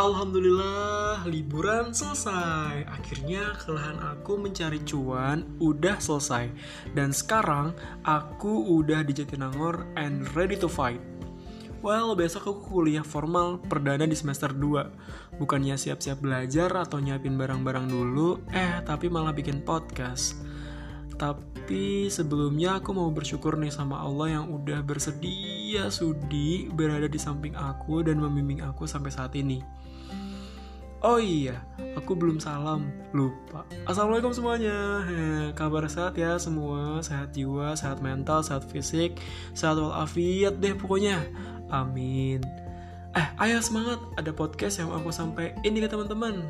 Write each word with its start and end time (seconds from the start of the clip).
Alhamdulillah, 0.00 1.28
liburan 1.28 1.92
selesai. 1.92 2.88
Akhirnya 2.88 3.52
kelelahan 3.60 4.00
aku 4.00 4.40
mencari 4.40 4.80
cuan 4.88 5.44
udah 5.60 6.00
selesai. 6.00 6.48
Dan 6.96 7.12
sekarang 7.12 7.76
aku 8.08 8.80
udah 8.80 9.04
di 9.04 9.12
Jatinangor 9.12 9.84
and 10.00 10.24
ready 10.32 10.56
to 10.56 10.72
fight. 10.72 11.04
Well, 11.84 12.16
besok 12.16 12.48
aku 12.48 12.80
kuliah 12.80 13.04
formal 13.04 13.60
perdana 13.60 14.08
di 14.08 14.16
semester 14.16 14.56
2. 14.56 15.36
Bukannya 15.36 15.76
siap-siap 15.76 16.24
belajar 16.24 16.72
atau 16.80 16.96
nyiapin 16.96 17.36
barang-barang 17.36 17.92
dulu, 17.92 18.40
eh 18.56 18.80
tapi 18.80 19.12
malah 19.12 19.36
bikin 19.36 19.60
podcast. 19.60 20.40
Tapi 21.20 22.08
sebelumnya 22.08 22.80
aku 22.80 22.96
mau 22.96 23.12
bersyukur 23.12 23.60
nih 23.60 23.68
sama 23.68 24.00
Allah 24.00 24.40
yang 24.40 24.48
udah 24.48 24.80
bersedia 24.80 25.92
sudi 25.92 26.72
berada 26.72 27.04
di 27.04 27.20
samping 27.20 27.52
aku 27.52 28.00
dan 28.00 28.16
membimbing 28.16 28.64
aku 28.64 28.88
sampai 28.88 29.12
saat 29.12 29.36
ini. 29.36 29.60
Oh 31.00 31.16
iya, 31.16 31.64
aku 31.96 32.12
belum 32.12 32.36
salam, 32.36 32.92
lupa. 33.16 33.64
Assalamualaikum 33.88 34.36
semuanya. 34.36 35.00
Heh, 35.08 35.48
kabar 35.56 35.88
sehat 35.88 36.12
ya 36.12 36.36
semua, 36.36 37.00
sehat 37.00 37.32
jiwa, 37.32 37.72
sehat 37.72 38.04
mental, 38.04 38.44
sehat 38.44 38.68
fisik, 38.68 39.16
sehat 39.56 39.80
walafiat 39.80 40.60
deh 40.60 40.76
pokoknya. 40.76 41.24
Amin. 41.72 42.44
Eh, 43.16 43.26
ayo 43.40 43.64
semangat, 43.64 43.96
ada 44.20 44.28
podcast 44.28 44.84
yang 44.84 44.92
aku 44.92 45.08
sampai 45.08 45.56
ini 45.64 45.80
ke 45.80 45.88
teman-teman. 45.88 46.44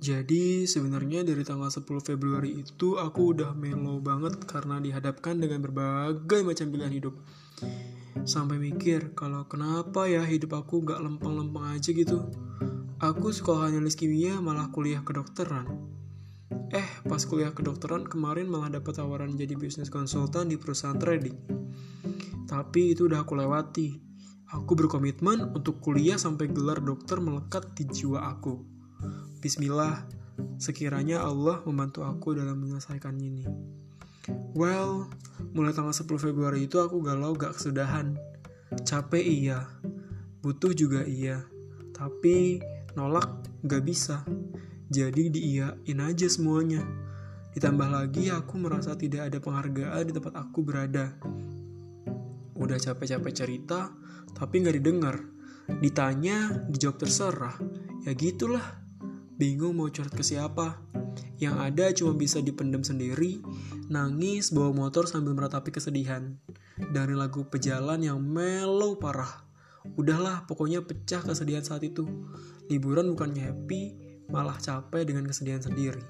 Jadi 0.00 0.64
sebenarnya 0.64 1.20
dari 1.28 1.44
tanggal 1.44 1.68
10 1.68 1.84
Februari 2.00 2.56
itu 2.56 2.96
aku 2.96 3.36
udah 3.36 3.52
melo 3.52 4.00
banget 4.00 4.40
karena 4.48 4.80
dihadapkan 4.80 5.36
dengan 5.36 5.60
berbagai 5.60 6.40
macam 6.40 6.72
pilihan 6.72 6.88
hidup. 6.88 7.20
Sampai 8.24 8.56
mikir 8.56 9.12
kalau 9.12 9.44
kenapa 9.44 10.08
ya 10.08 10.24
hidup 10.24 10.56
aku 10.56 10.88
gak 10.88 11.04
lempeng-lempeng 11.04 11.76
aja 11.76 11.92
gitu. 11.92 12.32
Aku 12.96 13.28
sekolah 13.28 13.68
analis 13.68 13.92
kimia 13.92 14.40
malah 14.40 14.72
kuliah 14.72 15.04
kedokteran. 15.04 15.68
Eh, 16.72 16.88
pas 17.04 17.20
kuliah 17.20 17.52
kedokteran 17.52 18.08
kemarin 18.08 18.48
malah 18.48 18.72
dapat 18.72 19.04
tawaran 19.04 19.36
jadi 19.36 19.52
bisnis 19.52 19.92
konsultan 19.92 20.48
di 20.48 20.56
perusahaan 20.56 20.96
trading. 20.96 21.36
Tapi 22.48 22.96
itu 22.96 23.04
udah 23.04 23.20
aku 23.20 23.36
lewati. 23.36 24.00
Aku 24.56 24.72
berkomitmen 24.80 25.52
untuk 25.52 25.84
kuliah 25.84 26.16
sampai 26.16 26.48
gelar 26.48 26.80
dokter 26.80 27.20
melekat 27.20 27.76
di 27.76 27.84
jiwa 27.84 28.32
aku. 28.32 28.79
Bismillah, 29.40 30.04
sekiranya 30.60 31.24
Allah 31.24 31.64
membantu 31.64 32.04
aku 32.04 32.36
dalam 32.36 32.60
menyelesaikan 32.60 33.16
ini. 33.16 33.48
Well, 34.52 35.08
mulai 35.56 35.72
tanggal 35.72 35.96
10 35.96 36.20
Februari 36.20 36.68
itu 36.68 36.76
aku 36.76 37.00
galau 37.00 37.32
gak 37.32 37.56
kesudahan. 37.56 38.20
Capek 38.84 39.24
iya, 39.24 39.64
butuh 40.44 40.76
juga 40.76 41.08
iya, 41.08 41.40
tapi 41.96 42.60
nolak 42.92 43.48
gak 43.64 43.80
bisa. 43.80 44.28
Jadi 44.92 45.32
diiyain 45.32 45.98
aja 46.04 46.28
semuanya. 46.28 46.84
Ditambah 47.56 47.88
lagi 47.88 48.28
aku 48.28 48.60
merasa 48.60 48.92
tidak 48.92 49.32
ada 49.32 49.40
penghargaan 49.40 50.04
di 50.04 50.12
tempat 50.12 50.36
aku 50.36 50.60
berada. 50.60 51.16
Udah 52.60 52.76
capek-capek 52.76 53.32
cerita, 53.32 53.88
tapi 54.36 54.60
gak 54.60 54.76
didengar. 54.76 55.16
Ditanya, 55.80 56.68
dijawab 56.68 57.00
terserah. 57.00 57.56
Ya 58.04 58.12
gitulah 58.12 58.79
bingung 59.40 59.80
mau 59.80 59.88
curhat 59.88 60.12
ke 60.12 60.20
siapa. 60.20 60.76
Yang 61.40 61.56
ada 61.56 61.84
cuma 61.96 62.12
bisa 62.12 62.44
dipendam 62.44 62.84
sendiri, 62.84 63.40
nangis 63.88 64.52
bawa 64.52 64.76
motor 64.76 65.08
sambil 65.08 65.32
meratapi 65.32 65.72
kesedihan. 65.72 66.36
Dari 66.76 67.16
lagu 67.16 67.48
pejalan 67.48 68.04
yang 68.04 68.20
mellow 68.20 69.00
parah. 69.00 69.48
Udahlah, 69.96 70.44
pokoknya 70.44 70.84
pecah 70.84 71.24
kesedihan 71.24 71.64
saat 71.64 71.80
itu. 71.80 72.04
Liburan 72.68 73.16
bukannya 73.16 73.48
happy, 73.48 73.96
malah 74.28 74.60
capek 74.60 75.08
dengan 75.08 75.24
kesedihan 75.24 75.64
sendiri. 75.64 76.04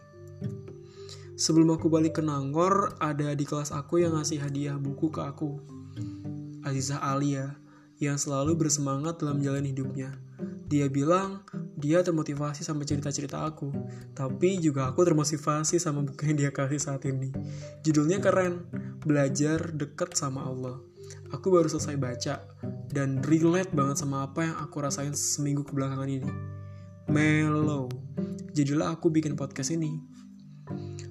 Sebelum 1.39 1.79
aku 1.79 1.87
balik 1.87 2.19
ke 2.19 2.23
Nangor, 2.27 2.99
ada 2.99 3.33
di 3.33 3.47
kelas 3.47 3.71
aku 3.71 4.03
yang 4.03 4.19
ngasih 4.19 4.43
hadiah 4.43 4.75
buku 4.77 5.09
ke 5.15 5.23
aku. 5.23 5.63
Aziza 6.67 7.01
Alia, 7.01 7.57
yang 8.01 8.17
selalu 8.17 8.57
bersemangat 8.57 9.21
dalam 9.21 9.39
jalan 9.45 9.63
hidupnya. 9.69 10.17
Dia 10.67 10.89
bilang, 10.89 11.45
dia 11.77 12.01
termotivasi 12.01 12.65
sama 12.65 12.89
cerita-cerita 12.89 13.45
aku, 13.45 13.69
tapi 14.17 14.57
juga 14.57 14.89
aku 14.89 15.05
termotivasi 15.05 15.77
sama 15.77 16.01
buku 16.01 16.33
yang 16.33 16.37
dia 16.41 16.51
kasih 16.51 16.81
saat 16.81 17.05
ini. 17.05 17.29
Judulnya 17.85 18.25
keren, 18.25 18.65
Belajar 19.05 19.77
Dekat 19.77 20.17
Sama 20.17 20.49
Allah. 20.49 20.81
Aku 21.35 21.53
baru 21.53 21.69
selesai 21.69 22.01
baca, 22.01 22.35
dan 22.89 23.21
relate 23.23 23.71
banget 23.75 24.03
sama 24.03 24.27
apa 24.27 24.47
yang 24.47 24.57
aku 24.59 24.77
rasain 24.81 25.13
seminggu 25.13 25.63
kebelakangan 25.67 26.09
ini. 26.09 26.31
Mellow. 27.11 27.91
Jadilah 28.55 28.95
aku 28.95 29.11
bikin 29.11 29.35
podcast 29.35 29.75
ini. 29.75 29.99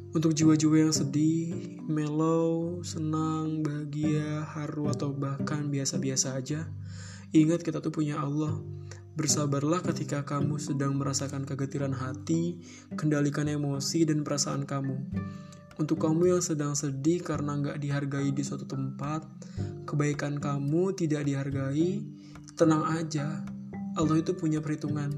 Untuk 0.09 0.33
jiwa-jiwa 0.33 0.89
yang 0.89 0.93
sedih, 0.95 1.79
mellow, 1.85 2.81
senang, 2.81 3.61
bahagia, 3.61 4.41
haru, 4.57 4.89
atau 4.89 5.13
bahkan 5.13 5.69
biasa-biasa 5.69 6.33
aja, 6.33 6.65
ingat 7.29 7.61
kita 7.61 7.77
tuh 7.77 7.93
punya 7.93 8.17
Allah 8.17 8.57
Bersabarlah 9.19 9.83
ketika 9.83 10.23
kamu 10.23 10.63
sedang 10.63 10.95
merasakan 10.95 11.43
kegetiran 11.43 11.91
hati, 11.91 12.55
kendalikan 12.95 13.51
emosi 13.51 14.07
dan 14.07 14.23
perasaan 14.23 14.63
kamu. 14.63 14.95
Untuk 15.75 15.99
kamu 15.99 16.31
yang 16.31 16.39
sedang 16.39 16.71
sedih 16.71 17.19
karena 17.19 17.59
nggak 17.59 17.83
dihargai 17.83 18.31
di 18.31 18.43
suatu 18.47 18.63
tempat, 18.63 19.27
kebaikan 19.83 20.39
kamu 20.39 20.95
tidak 20.95 21.27
dihargai, 21.27 21.99
tenang 22.55 22.87
aja. 22.95 23.43
Allah 23.99 24.23
itu 24.23 24.31
punya 24.39 24.63
perhitungan. 24.63 25.11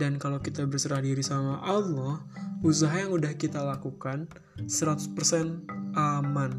Dan 0.00 0.16
kalau 0.16 0.40
kita 0.40 0.64
berserah 0.64 1.04
diri 1.04 1.20
sama 1.20 1.60
Allah, 1.60 2.24
usaha 2.64 2.96
yang 2.96 3.12
udah 3.12 3.34
kita 3.36 3.60
lakukan 3.64 4.30
100% 4.64 5.66
aman. 5.96 6.52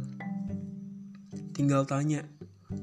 Tinggal 1.53 1.90
tanya, 1.90 2.25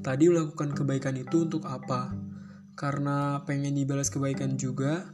tadi 0.03 0.27
melakukan 0.27 0.75
kebaikan 0.75 1.15
itu 1.15 1.47
untuk 1.47 1.63
apa? 1.67 2.25
karena 2.75 3.39
pengen 3.47 3.71
dibalas 3.71 4.11
kebaikan 4.11 4.59
juga 4.59 5.07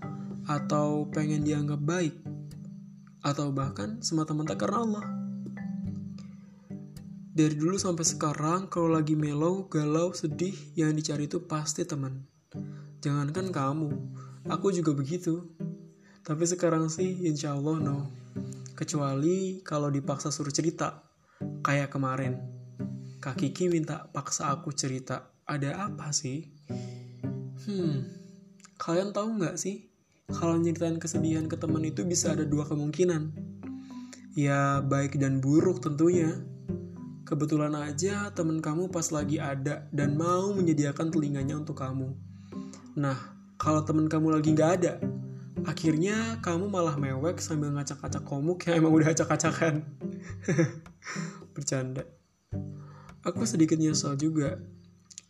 atau 0.50 1.06
pengen 1.14 1.46
dianggap 1.46 1.78
baik 1.78 2.18
atau 3.22 3.54
bahkan 3.54 4.02
semata-mata 4.02 4.58
karena 4.58 4.82
Allah. 4.82 5.06
Dari 7.32 7.56
dulu 7.56 7.78
sampai 7.78 8.04
sekarang 8.04 8.68
kalau 8.68 8.92
lagi 8.92 9.16
melow, 9.16 9.70
galau, 9.70 10.12
sedih 10.12 10.52
yang 10.76 10.92
dicari 10.98 11.30
itu 11.30 11.46
pasti 11.46 11.86
teman. 11.88 12.28
Jangankan 13.00 13.54
kamu, 13.54 13.90
aku 14.52 14.74
juga 14.74 14.92
begitu. 14.92 15.48
Tapi 16.22 16.46
sekarang 16.46 16.86
sih 16.86 17.26
insya 17.26 17.58
Allah 17.58 17.82
no. 17.82 17.98
Kecuali 18.78 19.66
kalau 19.66 19.90
dipaksa 19.90 20.30
suruh 20.30 20.54
cerita. 20.54 21.02
Kayak 21.66 21.90
kemarin. 21.98 22.38
Kak 23.18 23.42
Kiki 23.42 23.70
minta 23.74 24.06
paksa 24.10 24.54
aku 24.54 24.70
cerita. 24.70 25.34
Ada 25.50 25.90
apa 25.90 26.14
sih? 26.14 26.46
Hmm, 27.66 28.06
kalian 28.78 29.14
tahu 29.14 29.42
nggak 29.42 29.58
sih? 29.58 29.90
Kalau 30.30 30.58
nyeritain 30.58 31.02
kesedihan 31.02 31.50
ke 31.50 31.58
teman 31.58 31.86
itu 31.86 32.06
bisa 32.06 32.38
ada 32.38 32.46
dua 32.46 32.70
kemungkinan. 32.70 33.34
Ya, 34.38 34.80
baik 34.80 35.18
dan 35.18 35.42
buruk 35.42 35.84
tentunya. 35.84 36.38
Kebetulan 37.26 37.74
aja 37.76 38.30
teman 38.32 38.62
kamu 38.62 38.94
pas 38.94 39.10
lagi 39.10 39.42
ada 39.42 39.90
dan 39.92 40.16
mau 40.16 40.54
menyediakan 40.54 41.10
telinganya 41.10 41.60
untuk 41.60 41.82
kamu. 41.82 42.14
Nah, 42.96 43.18
kalau 43.60 43.84
teman 43.84 44.08
kamu 44.08 44.40
lagi 44.40 44.50
nggak 44.56 44.72
ada, 44.82 44.94
akhirnya 45.66 46.40
kamu 46.40 46.70
malah 46.70 46.96
mewek 46.98 47.42
sambil 47.42 47.74
ngacak-ngacak 47.76 48.24
komuk 48.24 48.66
yang 48.68 48.82
emang 48.84 48.94
udah 48.96 49.14
acak-acakan. 49.14 49.84
Bercanda. 51.56 52.06
Aku 53.22 53.46
sedikit 53.46 53.78
nyesel 53.78 54.18
juga 54.18 54.58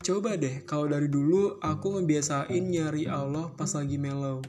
Coba 0.01 0.33
deh, 0.33 0.66
kalau 0.66 0.89
dari 0.89 1.06
dulu 1.06 1.62
aku 1.62 1.94
ngebiasain 1.94 2.74
nyari 2.74 3.06
Allah 3.06 3.54
pas 3.54 3.69
lagi 3.78 4.01
mellow. 4.01 4.42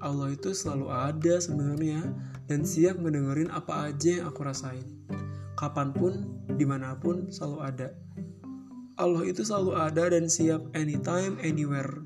Allah 0.00 0.32
itu 0.32 0.56
selalu 0.56 0.88
ada 0.88 1.36
sebenarnya 1.36 2.00
dan 2.48 2.64
siap 2.64 2.96
ngedengerin 2.96 3.52
apa 3.52 3.92
aja 3.92 4.16
yang 4.16 4.32
aku 4.32 4.48
rasain. 4.48 4.88
Kapan 5.60 5.92
pun, 5.92 6.40
di 6.56 6.64
mana 6.64 6.96
pun, 6.96 7.28
selalu 7.28 7.58
ada. 7.68 7.88
Allah 8.96 9.28
itu 9.28 9.44
selalu 9.44 9.76
ada 9.76 10.08
dan 10.08 10.24
siap 10.24 10.64
anytime, 10.72 11.36
anywhere. 11.44 12.00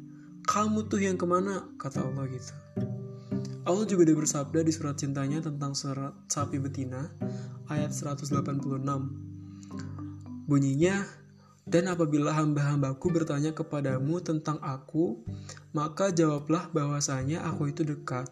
Kamu 0.51 0.91
tuh 0.91 0.99
yang 0.99 1.15
ke 1.15 1.23
mana? 1.31 1.63
Kata 1.79 2.03
Allah 2.03 2.27
gitu. 2.27 2.51
Allah 3.63 3.87
juga 3.87 4.03
udah 4.11 4.19
bersabda 4.19 4.67
di 4.67 4.75
surat 4.75 4.99
cintanya 4.99 5.39
tentang 5.39 5.79
surat 5.79 6.11
sapi 6.27 6.59
betina 6.59 7.07
ayat 7.71 7.95
186. 7.95 8.59
Bunyinya, 10.51 11.07
Dan 11.71 11.87
apabila 11.87 12.35
hamba-hambaku 12.35 13.15
bertanya 13.15 13.55
kepadamu 13.55 14.19
tentang 14.19 14.59
aku, 14.59 15.23
maka 15.71 16.11
jawablah 16.11 16.67
bahwasanya 16.75 17.47
aku 17.47 17.71
itu 17.71 17.87
dekat. 17.87 18.27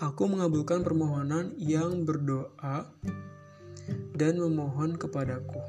Aku 0.00 0.32
mengabulkan 0.32 0.80
permohonan 0.80 1.52
yang 1.60 2.08
berdoa 2.08 2.88
dan 4.16 4.40
memohon 4.40 4.96
kepadaku. 4.96 5.60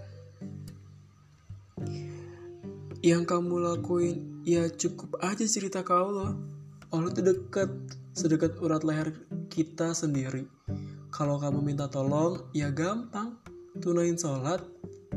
Yang 3.03 3.27
kamu 3.27 3.59
lakuin 3.59 4.30
ya 4.41 4.65
cukup 4.69 5.21
aja 5.21 5.45
cerita 5.45 5.85
ke 5.85 5.93
Allah. 5.93 6.33
Allah 6.91 7.09
itu 7.13 7.21
dekat, 7.23 7.69
sedekat 8.11 8.59
urat 8.59 8.83
leher 8.83 9.13
kita 9.47 9.95
sendiri. 9.95 10.49
Kalau 11.11 11.39
kamu 11.39 11.63
minta 11.63 11.87
tolong, 11.87 12.51
ya 12.51 12.71
gampang. 12.71 13.39
Tunain 13.79 14.19
sholat, 14.19 14.59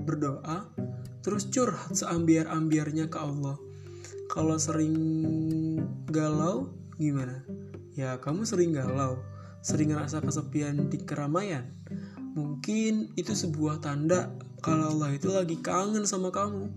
berdoa, 0.07 0.71
terus 1.27 1.51
curhat 1.51 1.91
seambiar-ambiarnya 1.91 3.11
ke 3.11 3.19
Allah. 3.19 3.59
Kalau 4.31 4.55
sering 4.59 4.95
galau, 6.07 6.71
gimana? 6.95 7.43
Ya, 7.99 8.19
kamu 8.23 8.47
sering 8.47 8.71
galau, 8.71 9.19
sering 9.63 9.91
ngerasa 9.91 10.23
kesepian 10.23 10.87
di 10.87 11.03
keramaian. 11.03 11.67
Mungkin 12.35 13.15
itu 13.15 13.35
sebuah 13.35 13.83
tanda 13.83 14.35
kalau 14.63 14.95
Allah 14.95 15.15
itu 15.15 15.31
lagi 15.31 15.59
kangen 15.59 16.07
sama 16.07 16.31
kamu. 16.31 16.71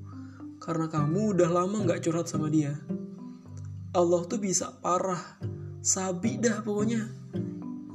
Karena 0.68 0.92
kamu 0.92 1.40
udah 1.40 1.48
lama 1.48 1.88
gak 1.88 2.04
curhat 2.04 2.28
sama 2.28 2.52
dia. 2.52 2.76
Allah 3.96 4.22
tuh 4.28 4.44
bisa 4.44 4.76
parah, 4.84 5.40
sabi 5.80 6.36
dah 6.36 6.60
pokoknya. 6.60 7.08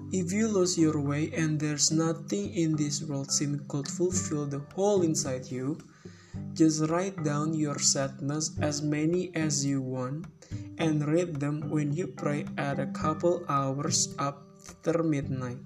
If 0.09 0.33
you 0.33 0.49
lose 0.49 0.81
your 0.81 0.97
way 0.97 1.29
and 1.37 1.61
there's 1.61 1.93
nothing 1.93 2.49
in 2.57 2.81
this 2.81 3.05
world 3.05 3.29
seem 3.29 3.61
could 3.69 3.89
fulfill 3.89 4.49
the 4.49 4.65
hole 4.73 5.05
inside 5.05 5.53
you, 5.53 5.77
Just 6.53 6.89
write 6.93 7.25
down 7.25 7.53
your 7.57 7.79
sadness 7.79 8.53
as 8.61 8.85
many 8.85 9.33
as 9.35 9.65
you 9.65 9.81
want 9.81 10.29
and 10.77 11.01
read 11.09 11.41
them 11.41 11.69
when 11.73 11.93
you 11.93 12.09
pray 12.09 12.45
at 12.57 12.79
a 12.79 12.93
couple 12.93 13.45
hours 13.49 14.13
after 14.19 15.03
midnight. 15.03 15.61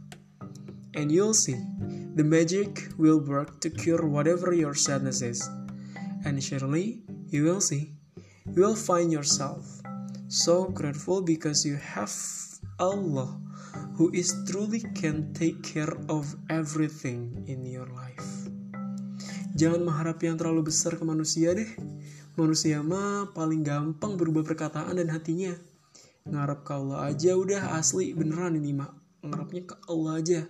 And 0.94 1.10
you'll 1.10 1.34
see, 1.34 1.58
the 2.14 2.22
magic 2.22 2.86
will 2.98 3.18
work 3.18 3.60
to 3.60 3.70
cure 3.70 4.06
whatever 4.06 4.54
your 4.54 4.74
sadness 4.74 5.22
is. 5.22 5.42
And 6.24 6.40
surely, 6.40 7.02
you 7.28 7.44
will 7.44 7.60
see, 7.60 7.92
you 8.48 8.62
will 8.62 8.78
find 8.78 9.12
yourself 9.12 9.82
so 10.26 10.70
grateful 10.70 11.22
because 11.22 11.66
you 11.66 11.76
have 11.76 12.10
Allah 12.80 13.38
who 13.96 14.12
is 14.12 14.32
truly 14.44 14.84
can 14.92 15.32
take 15.32 15.62
care 15.64 15.92
of 16.12 16.36
everything 16.52 17.44
in 17.48 17.64
your 17.64 17.88
life. 17.92 18.48
Jangan 19.56 19.88
mengharap 19.88 20.20
yang 20.20 20.36
terlalu 20.36 20.68
besar 20.68 21.00
ke 21.00 21.04
manusia 21.06 21.56
deh. 21.56 21.70
Manusia 22.36 22.84
mah 22.84 23.32
paling 23.32 23.64
gampang 23.64 24.20
berubah 24.20 24.44
perkataan 24.44 25.00
dan 25.00 25.08
hatinya. 25.08 25.56
Ngarap 26.28 26.60
ke 26.66 26.72
Allah 26.76 27.08
aja 27.08 27.32
udah 27.32 27.72
asli 27.80 28.12
beneran 28.12 28.60
ini 28.60 28.76
mak. 28.76 29.05
Ngarapnya 29.26 29.62
ke 29.66 29.74
Allah 29.90 30.12
aja. 30.22 30.40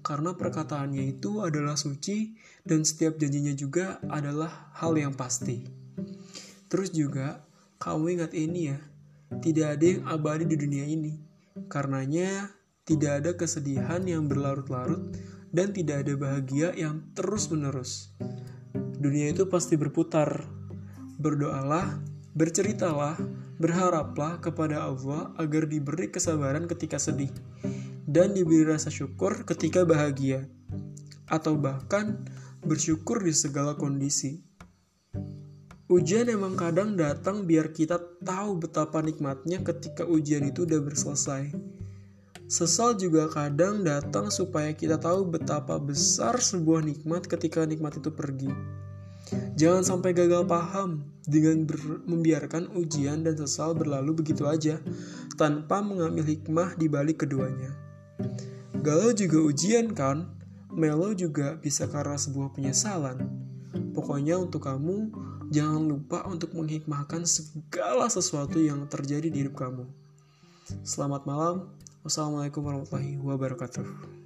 Karena 0.00 0.32
perkataannya 0.32 1.18
itu 1.18 1.42
adalah 1.42 1.74
suci 1.74 2.38
dan 2.62 2.86
setiap 2.86 3.18
janjinya 3.18 3.52
juga 3.52 3.98
adalah 4.06 4.70
hal 4.78 4.94
yang 4.96 5.12
pasti. 5.12 5.66
Terus 6.66 6.90
juga 6.94 7.42
kamu 7.82 8.18
ingat 8.18 8.32
ini 8.32 8.72
ya. 8.72 8.78
Tidak 9.26 9.66
ada 9.66 9.84
yang 9.84 10.02
abadi 10.06 10.46
di 10.46 10.56
dunia 10.56 10.86
ini. 10.86 11.18
Karenanya 11.66 12.54
tidak 12.86 13.12
ada 13.22 13.30
kesedihan 13.34 13.98
yang 14.06 14.30
berlarut-larut 14.30 15.10
dan 15.50 15.74
tidak 15.74 16.06
ada 16.06 16.14
bahagia 16.14 16.70
yang 16.78 17.02
terus-menerus. 17.18 18.14
Dunia 18.96 19.34
itu 19.34 19.50
pasti 19.50 19.74
berputar. 19.74 20.46
Berdoalah, 21.18 21.98
berceritalah, 22.36 23.18
berharaplah 23.58 24.38
kepada 24.38 24.84
Allah 24.86 25.32
agar 25.40 25.66
diberi 25.66 26.12
kesabaran 26.12 26.68
ketika 26.68 27.00
sedih 27.00 27.32
dan 28.06 28.32
diberi 28.32 28.62
rasa 28.62 28.88
syukur 28.88 29.42
ketika 29.42 29.82
bahagia, 29.82 30.46
atau 31.26 31.58
bahkan 31.58 32.22
bersyukur 32.62 33.20
di 33.20 33.34
segala 33.34 33.74
kondisi. 33.74 34.46
Ujian 35.86 36.26
emang 36.26 36.58
kadang 36.58 36.98
datang 36.98 37.46
biar 37.46 37.70
kita 37.70 37.98
tahu 38.18 38.58
betapa 38.58 38.98
nikmatnya 39.06 39.62
ketika 39.62 40.02
ujian 40.02 40.42
itu 40.42 40.66
udah 40.66 40.82
berselesai. 40.82 41.54
Sesal 42.46 42.98
juga 42.98 43.30
kadang 43.30 43.86
datang 43.86 44.30
supaya 44.30 44.74
kita 44.74 44.98
tahu 44.98 45.30
betapa 45.30 45.78
besar 45.78 46.38
sebuah 46.38 46.82
nikmat 46.82 47.26
ketika 47.26 47.62
nikmat 47.66 47.98
itu 48.02 48.10
pergi. 48.10 48.50
Jangan 49.58 49.82
sampai 49.82 50.14
gagal 50.14 50.46
paham 50.46 51.06
dengan 51.26 51.66
membiarkan 52.06 52.70
ujian 52.78 53.26
dan 53.26 53.34
sesal 53.34 53.74
berlalu 53.74 54.22
begitu 54.22 54.46
aja 54.46 54.78
tanpa 55.34 55.82
mengambil 55.82 56.22
hikmah 56.22 56.78
di 56.78 56.86
balik 56.86 57.26
keduanya. 57.26 57.85
Galau 58.80 59.10
juga 59.16 59.38
ujian 59.42 59.92
kan? 59.92 60.30
Melo 60.72 61.16
juga 61.16 61.56
bisa 61.56 61.88
karena 61.88 62.20
sebuah 62.20 62.52
penyesalan. 62.52 63.24
Pokoknya 63.96 64.36
untuk 64.36 64.68
kamu, 64.68 65.08
jangan 65.48 65.82
lupa 65.88 66.22
untuk 66.28 66.52
menghikmahkan 66.52 67.24
segala 67.24 68.12
sesuatu 68.12 68.60
yang 68.60 68.84
terjadi 68.86 69.32
di 69.32 69.48
hidup 69.48 69.56
kamu. 69.56 69.88
Selamat 70.84 71.24
malam, 71.24 71.72
Wassalamualaikum 72.06 72.62
warahmatullahi 72.62 73.18
wabarakatuh. 73.18 74.25